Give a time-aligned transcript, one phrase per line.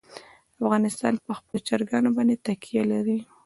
[0.63, 3.17] افغانستان په خپلو چرګانو باندې تکیه لري.